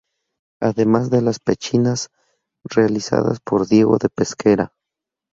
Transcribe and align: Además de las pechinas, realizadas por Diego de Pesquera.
Además 0.59 1.11
de 1.11 1.21
las 1.21 1.37
pechinas, 1.37 2.09
realizadas 2.63 3.39
por 3.39 3.67
Diego 3.67 3.99
de 3.99 4.09
Pesquera. 4.09 4.73